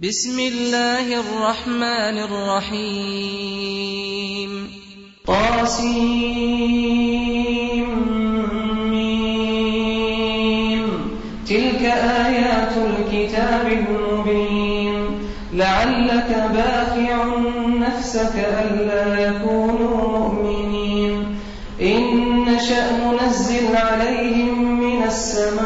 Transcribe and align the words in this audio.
بسم 0.00 0.40
الله 0.40 1.20
الرحمن 1.20 2.18
الرحيم. 2.28 3.10
طاسيم 5.26 6.26
تلك 11.48 11.82
آيات 12.24 12.72
الكتاب 12.76 13.66
المبين. 13.72 15.08
لعلك 15.52 16.30
باخع 16.54 17.38
نفسك 17.66 18.34
ألا 18.36 19.30
يكونوا 19.30 20.18
مؤمنين. 20.18 21.38
إن 21.80 22.04
نشأ 22.44 22.92
ننزل 22.92 23.76
عليهم 23.76 24.80
من 24.80 25.02
السماء 25.04 25.65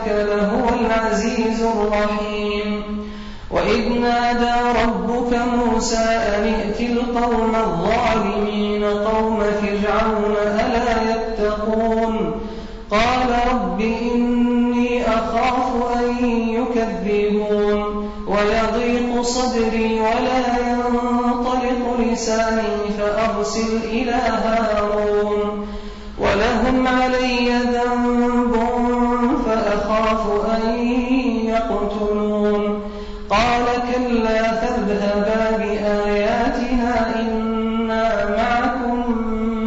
ربك 0.00 0.28
لهو 0.28 0.68
العزيز 0.68 1.62
الرحيم. 1.62 2.82
وإذ 3.50 3.88
نادى 4.00 4.78
ربك 4.84 5.38
موسى 5.38 5.96
أن 5.96 6.54
ائت 6.54 6.80
القوم 6.80 7.54
الظالمين 7.54 8.84
قوم 8.84 9.40
فرعون 9.40 10.36
ألا 10.60 11.12
يتقون. 11.12 12.40
قال 12.90 13.28
رب 13.52 13.80
إني 13.80 15.08
أخاف 15.08 15.96
أن 15.96 16.24
يكذبون. 16.48 18.10
ويضيق 18.26 19.22
صدري 19.22 20.00
ولا 20.00 20.40
ينطلق 20.70 22.00
لساني 22.12 22.90
فأرسل 22.98 23.76
إلى 23.84 24.12
هارون 24.12 24.69
فاذهبا 34.60 35.56
بآياتنا 35.56 37.20
إنا 37.20 38.04
معكم 38.36 38.98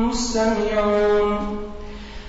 مستمعون. 0.08 1.30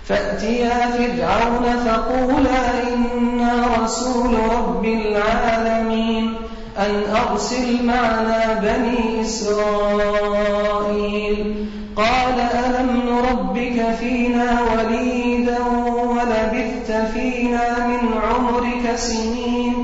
فأتيا 0.04 0.90
فرعون 0.90 1.64
فقولا 1.86 2.62
إنا 2.94 3.52
رسول 3.82 4.32
رب 4.58 4.84
العالمين 4.84 6.34
أن 6.78 7.02
أرسل 7.30 7.86
معنا 7.86 8.60
بني 8.62 9.22
إسرائيل. 9.22 10.64
قال 11.96 12.40
ألم 12.40 13.02
نربك 13.08 13.94
فينا 14.00 14.60
وليدا 14.62 15.58
ولبثت 15.94 16.90
فينا 17.14 17.86
من 17.86 18.02
عمرك 18.22 18.96
سنين 18.96 19.83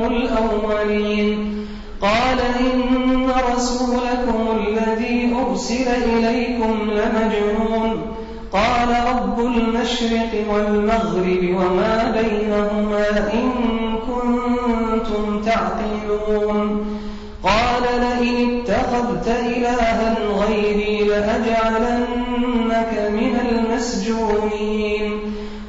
الأولين. 0.07 1.67
قال 2.03 2.39
إن 2.61 3.31
رسولكم 3.55 4.39
الذي 4.59 5.17
أرسل 5.49 5.89
إليكم 5.89 6.75
لمجنون. 6.91 7.91
قال 8.53 8.91
رب 9.15 9.39
المشرق 9.41 10.33
والمغرب 10.51 11.43
وما 11.43 11.97
بينهما 12.21 13.07
إن 13.33 13.49
كنتم 14.09 15.25
تعقلون. 15.43 16.87
قال 17.45 17.85
لئن 18.01 18.37
اتخذت 18.61 19.29
إلها 19.29 20.17
غيري 20.47 20.95
لأجعلنك 21.05 22.93
من 23.13 23.35
المسجونين. 23.51 25.04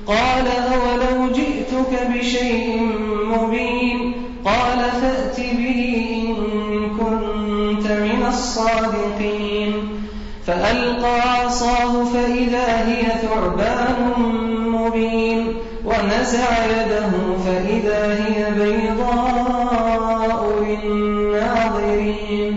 قال 0.08 0.48
أولو 0.48 1.32
جئتك 1.32 2.08
بشيء 2.14 2.90
مبين 3.26 4.14
قال 4.46 4.80
فأت 5.02 5.40
به 5.40 5.80
إن 6.24 6.36
كنت 6.98 7.88
من 7.92 8.26
الصادقين 8.28 9.74
فألقى 10.48 11.22
عصاه 11.22 12.04
فإذا 12.04 12.88
هي 12.88 13.02
ثعبان 13.22 14.14
مبين 14.68 15.48
ونزع 15.86 16.66
يده 16.66 17.12
فإذا 17.46 18.02
هي 18.26 18.52
بيضاء 18.52 20.42
للناظرين 20.62 22.54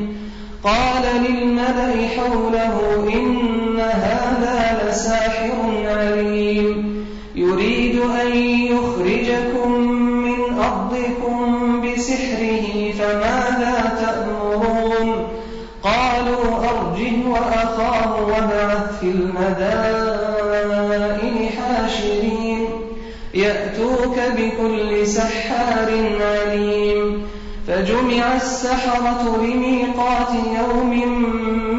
قال 0.64 1.02
للملأ 1.28 2.08
حوله 2.16 2.74
إن 3.14 3.80
هذا 3.80 4.82
لساحر 4.88 5.50
عليم 5.84 6.97
يريد 7.38 8.00
أن 8.00 8.36
يخرجكم 8.36 9.72
من 10.22 10.58
أرضكم 10.58 11.80
بسحره 11.80 12.92
فماذا 12.98 13.92
تأمرون؟ 14.00 15.28
قالوا 15.82 16.44
أرجه 16.56 17.28
وأخاه 17.28 18.26
وابعث 18.26 18.98
في 19.00 19.06
المدائن 19.10 20.48
حاشرين. 21.48 22.64
يأتوك 23.34 24.16
بكل 24.36 25.06
سحار 25.06 25.90
عليم. 26.20 27.22
فجمع 27.68 28.36
السحرة 28.36 29.36
لميقات 29.42 30.30
يوم 30.58 30.92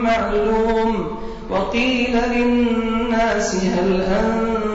معلوم. 0.03 1.07
وقيل 1.49 2.17
للناس 2.35 3.55
هل 3.55 4.01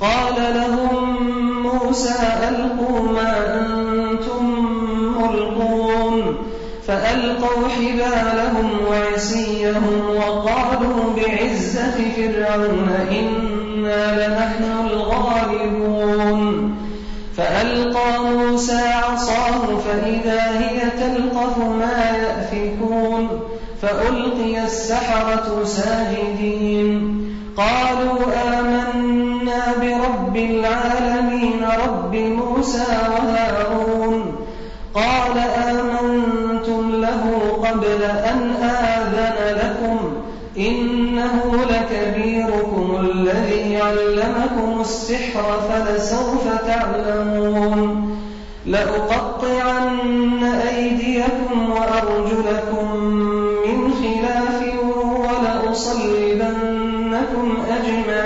قال 0.00 0.54
لهم 0.54 1.16
موسى 1.62 2.14
ألقوا 2.48 3.00
ما 3.00 3.60
أنتم 3.60 4.44
ملقون 5.18 6.36
فألقوا 6.86 7.68
حبالهم 7.68 8.70
وعصيهم 8.90 9.84
وقالوا 10.16 11.16
بعزة 11.16 11.96
فرعون 12.16 12.88
إنا 13.10 14.26
لنحن 14.26 14.64
الغالبون 14.86 16.76
فألقى 17.36 18.20
موسى 18.24 18.78
عصاه 18.78 19.78
فإذا 19.78 20.58
هي 20.58 20.80
تلقف 20.90 21.58
ما 21.58 22.16
يأفكون 22.16 23.28
فألقي 23.82 24.64
السحرة 24.64 25.64
ساجدين 25.64 27.16
قالوا 27.56 28.18
آمنا 28.48 28.95
برب 29.80 30.36
العالمين 30.36 31.66
رب 31.84 32.14
موسى 32.16 32.84
وهارون 33.10 34.36
قال 34.94 35.38
آمنتم 35.68 36.90
له 36.92 37.22
قبل 37.62 38.02
أن 38.02 38.50
آذن 38.62 39.58
لكم 39.58 39.98
إنه 40.58 41.64
لكبيركم 41.70 42.96
الذي 43.00 43.76
علمكم 43.76 44.80
السحر 44.80 45.60
فلسوف 45.68 46.44
تعلمون 46.66 48.16
لأقطعن 48.66 50.44
أيديكم 50.44 51.70
وأرجلكم 51.70 52.96
من 53.66 53.92
خلاف 53.92 54.62
ولأصلبنكم 55.20 56.66
أجمعين 57.70 58.25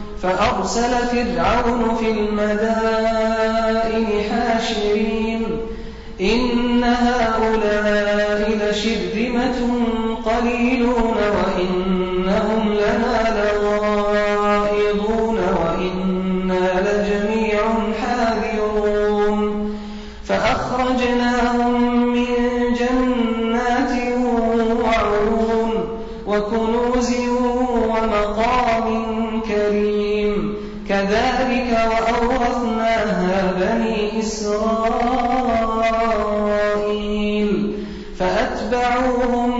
فأرسل 0.21 0.91
فرعون 1.11 1.95
في 1.95 2.11
المدائن 2.11 4.05
حاشرين. 4.31 5.43
إن 6.21 6.83
هؤلاء 6.83 8.49
لشرذمة 8.61 9.59
قليلون 10.25 11.17
وإنهم 11.17 12.73
لنا 12.73 13.15
لغائظون 13.63 15.37
وإنا 15.37 16.65
لجميع 16.81 17.61
حاذرون. 18.01 19.41
فأخرجناهم 20.25 21.50
كذلك 31.11 31.71
وأورثناها 31.91 33.51
بني 33.59 34.19
إسرائيل 34.19 34.61
فأتبعوهم 38.19 39.51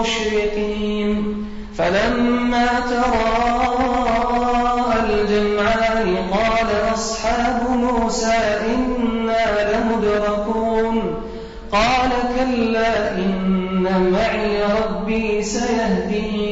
مشرقين. 0.00 1.46
فلما 1.78 2.66
تراءى 2.90 3.94
الجمعان 5.04 6.16
قال 6.32 6.68
أصحاب 6.94 7.60
موسى 7.70 8.38
إنا 8.74 9.44
لمدركون. 9.72 10.96
قال 11.72 12.10
كلا 12.36 12.92
إن 13.14 13.86
معي 14.12 14.62
ربي 14.62 15.42
سيهدين. 15.42 16.51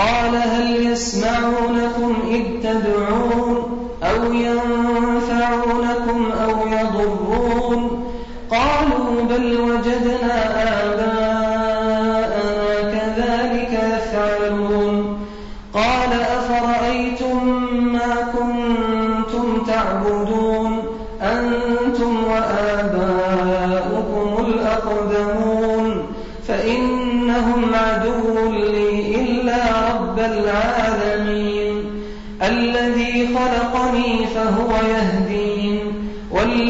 قال 0.00 0.36
هل 0.36 0.86
يسمعونكم 0.86 2.14
إذ 2.30 2.42
تدعون 2.62 3.88
أو 4.02 4.32
ينفعونكم 4.32 6.29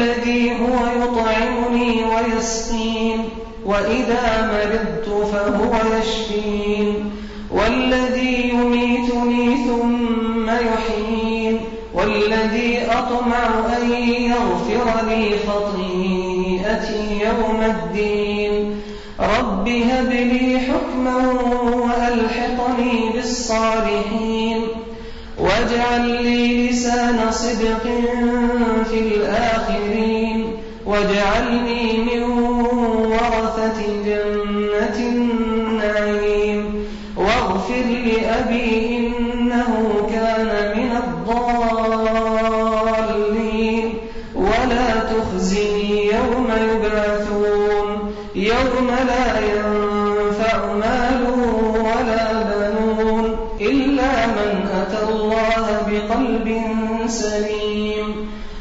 والذي 0.01 0.51
هو 0.51 1.03
يطعمني 1.03 2.03
ويسقين 2.03 3.29
وإذا 3.65 4.51
مرضت 4.51 5.27
فهو 5.31 5.73
يشفين. 5.99 7.11
والذي 7.51 8.49
يميتني 8.49 9.57
ثم 9.67 10.49
يحيين 10.49 11.59
والذي 11.93 12.79
أطمع 12.91 13.49
أن 13.77 13.91
يغفر 14.31 15.05
لي 15.09 15.29
خطيئتي 15.47 17.19
يوم 17.25 17.61
الدين. 17.61 18.81
رب 19.19 19.67
هب 19.69 20.11
لي 20.11 20.59
حكما 20.59 21.17
وألحقني 21.63 23.09
بالصالحين. 23.13 24.61
واجعل 25.39 26.23
لي 26.23 26.69
لسان 26.69 27.31
صدق 27.31 27.83
في 28.89 28.99
الآخرين 28.99 29.60
واجعلني 30.91 31.97
من 31.97 32.23
ورثة 33.11 33.79
جنة 34.05 34.97
النعيم. 34.99 36.85
واغفر 37.17 37.85
لأبي 38.05 38.97
إنه 38.97 39.71
كان 40.13 40.49
من 40.77 40.91
الضالين. 41.03 41.47
ولا 44.35 44.87
تخزني 44.99 46.05
يوم 46.05 46.47
يبعثون. 46.71 47.87
يوم 48.35 48.87
لا 49.07 49.39
ينفع 49.39 50.73
مال 50.73 51.21
ولا 51.75 52.23
بنون 52.43 53.25
إلا 53.61 54.27
من 54.27 54.51
أتى 54.81 55.01
الله 55.09 55.65
بقلب 55.87 56.31
قلب 56.41 56.47
سليم. 57.07 58.40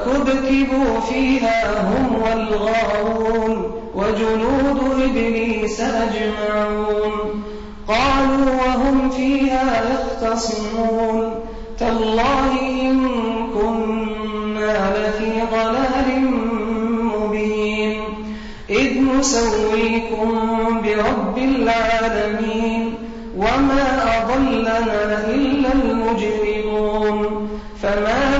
فكبكبوا 0.00 1.00
فيها 1.00 1.82
هم 1.82 2.22
والغاوون 2.22 3.72
وجنود 3.94 5.02
إبليس 5.02 5.80
أجمعون 5.80 7.42
قالوا 7.88 8.50
وهم 8.66 9.10
فيها 9.10 9.82
يختصمون 9.92 11.34
تالله 11.78 12.60
إن 12.60 13.06
كنا 13.54 14.92
لفي 14.96 15.32
ضلال 15.52 16.20
مبين 17.16 18.02
إذ 18.70 19.02
نسويكم 19.18 20.30
برب 20.82 21.38
العالمين 21.38 22.94
وما 23.36 24.02
أضلنا 24.18 24.78
إلا 25.28 25.68
المجرمون 25.72 27.48
فما 27.82 28.39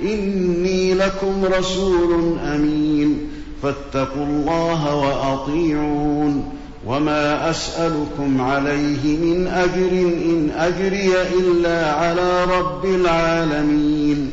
إني 0.00 0.94
لكم 0.94 1.44
رسول 1.44 2.38
أمين. 2.38 3.18
فاتقوا 3.62 4.26
الله 4.26 4.96
وأطيعون. 4.96 6.52
وما 6.86 7.50
أسألكم 7.50 8.40
عليه 8.40 9.16
من 9.16 9.46
أجر 9.46 9.90
إن 10.24 10.50
أجري 10.56 11.12
إلا 11.38 11.92
على 11.92 12.44
رب 12.44 12.84
العالمين. 12.84 14.30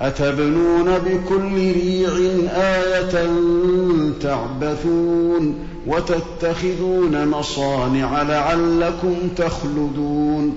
أتبنون 0.00 0.98
بكل 0.98 1.72
ريع 1.72 2.10
آية 2.56 3.28
تعبثون 4.20 5.54
وتتخذون 5.86 7.28
مصانع 7.28 8.22
لعلكم 8.22 9.14
تخلدون. 9.36 10.56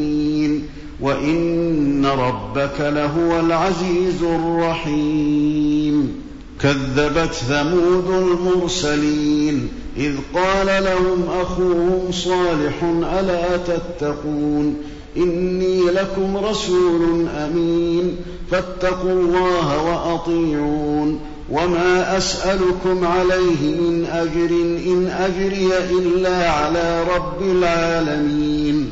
وإن 1.01 2.05
ربك 2.05 2.79
لهو 2.79 3.39
العزيز 3.39 4.23
الرحيم. 4.23 6.21
كذبت 6.61 7.33
ثمود 7.33 8.09
المرسلين 8.09 9.67
إذ 9.97 10.15
قال 10.35 10.67
لهم 10.67 11.23
أخوهم 11.41 12.11
صالح 12.11 12.83
ألا 13.19 13.57
تتقون؟ 13.57 14.75
إني 15.17 15.81
لكم 15.81 16.37
رسول 16.37 17.27
أمين. 17.27 18.15
فاتقوا 18.51 19.11
الله 19.11 19.83
وأطيعون. 19.83 21.19
وما 21.49 22.17
أسألكم 22.17 23.05
عليه 23.05 23.79
من 23.79 24.05
أجر 24.11 24.49
إن 24.85 25.07
أجري 25.07 25.69
إلا 25.91 26.51
على 26.51 27.03
رب 27.15 27.41
العالمين. 27.41 28.91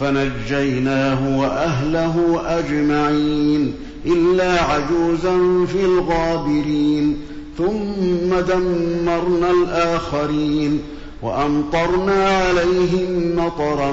فنجيناه 0.00 1.38
وأهله 1.38 2.42
أجمعين 2.46 3.74
إلا 4.06 4.62
عجوزا 4.62 5.66
في 5.66 5.84
الغابرين 5.84 7.16
ثم 7.58 8.40
دمرنا 8.48 9.50
الآخرين 9.50 10.80
وأمطرنا 11.22 12.28
عليهم 12.28 13.36
مطرا 13.36 13.92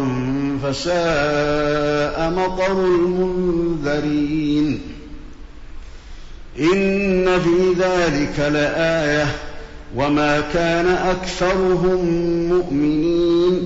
فساء 0.64 2.34
مطر 2.38 2.86
المنذرين. 2.86 4.80
إن 6.60 7.40
في 7.40 7.74
ذلك 7.80 8.40
لآية 8.40 9.26
وما 9.96 10.42
كان 10.54 10.88
أكثرهم 10.88 12.06
مؤمنين. 12.50 13.66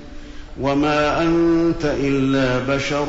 وما 0.59 1.21
أنت 1.21 1.85
إلا 1.85 2.75
بشر 2.75 3.05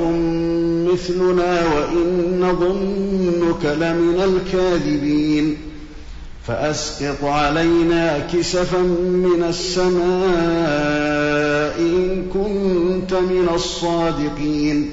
مثلنا 0.92 1.62
وإن 1.74 2.38
نظنك 2.40 3.64
لمن 3.64 4.20
الكاذبين 4.24 5.56
فأسقط 6.46 7.24
علينا 7.24 8.18
كسفا 8.18 8.78
من 8.98 9.44
السماء 9.48 9.92
إن 11.78 12.24
كنت 12.34 13.14
من 13.14 13.48
الصادقين 13.54 14.90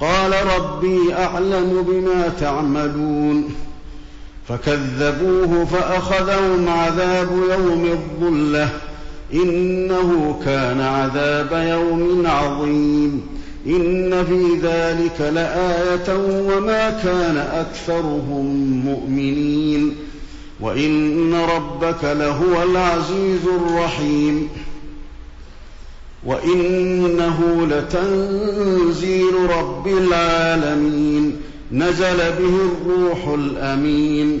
قال 0.00 0.32
ربي 0.56 1.14
أعلم 1.14 1.84
بما 1.88 2.32
تعملون 2.40 3.54
فكذبوه 4.48 5.64
فأخذهم 5.64 6.68
عذاب 6.68 7.28
يوم 7.50 7.84
الظلة 7.84 8.68
إنه 9.32 10.40
كان 10.44 10.80
عذاب 10.80 11.68
يوم 11.68 12.26
عظيم. 12.26 13.26
إن 13.66 14.24
في 14.24 14.58
ذلك 14.62 15.20
لآية 15.20 16.18
وما 16.56 16.90
كان 16.90 17.36
أكثرهم 17.36 18.46
مؤمنين. 18.84 19.94
وإن 20.60 21.34
ربك 21.34 22.04
لهو 22.04 22.62
العزيز 22.62 23.46
الرحيم. 23.46 24.48
وإنه 26.26 27.66
لتنزيل 27.70 29.34
رب 29.58 29.86
العالمين. 29.86 31.36
نزل 31.72 32.16
به 32.16 32.58
الروح 32.86 33.28
الأمين. 33.28 34.40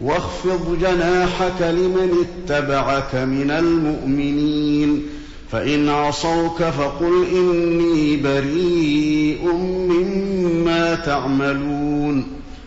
واخفض 0.00 0.78
جناحك 0.80 1.60
لمن 1.60 2.26
اتبعك 2.26 3.14
من 3.14 3.50
المؤمنين. 3.50 5.02
فإن 5.52 5.88
عصوك 5.88 6.62
فقل 6.62 7.24
إني 7.32 8.16
بريء 8.16 9.52
مما 9.90 10.94
تعملون. 10.94 12.26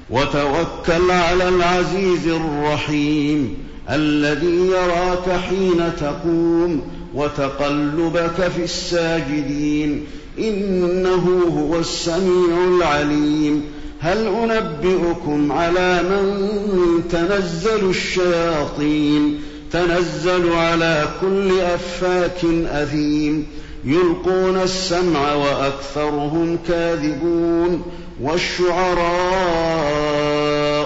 وتوكل 0.09 1.11
على 1.11 1.49
العزيز 1.49 2.27
الرحيم 2.27 3.57
الذي 3.89 4.67
يراك 4.67 5.39
حين 5.39 5.91
تقوم 5.99 6.81
وتقلبك 7.13 8.51
في 8.55 8.63
الساجدين. 8.63 10.03
إنه 10.39 11.43
هو 11.57 11.79
السميع 11.79 12.67
العليم. 12.77 13.63
هل 13.99 14.27
أنبئكم 14.27 15.51
على 15.51 16.03
من 16.03 16.53
تنزل 17.12 17.89
الشياطين؟ 17.89 19.41
تنزل 19.71 20.51
على 20.53 21.07
كل 21.21 21.59
أفاك 21.59 22.45
أثيم. 22.65 23.47
يلقون 23.85 24.57
السمع 24.57 25.33
وأكثرهم 25.33 26.57
كاذبون. 26.67 27.81
والشعراء 28.21 28.79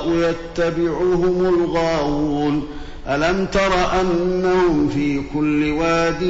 يتبعهم 0.10 1.56
الغاوون. 1.60 2.68
ألم 3.08 3.46
تر 3.46 4.02
أنهم 4.02 4.90
في 4.94 5.22
كل 5.34 5.72
واد 5.72 6.22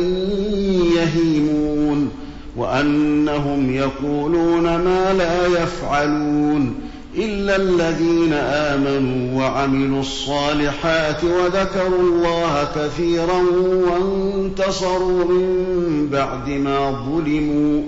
يهيمون؟ 0.96 2.23
وأنهم 2.58 3.74
يقولون 3.74 4.64
ما 4.64 5.14
لا 5.14 5.48
يفعلون 5.48 6.76
إلا 7.16 7.56
الذين 7.56 8.34
آمنوا 8.34 9.42
وعملوا 9.42 10.00
الصالحات 10.02 11.24
وذكروا 11.24 12.02
الله 12.02 12.68
كثيرا 12.76 13.44
وانتصروا 13.90 15.26
من 15.26 16.10
بعد 16.12 16.50
ما 16.50 16.92
ظلموا 16.92 17.82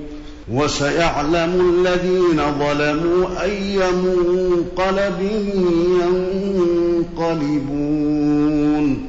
وسيعلم 0.51 1.73
الذين 1.73 2.41
ظلموا 2.59 3.41
أي 3.43 3.79
منقلب 3.91 5.21
ينقلبون 7.17 9.04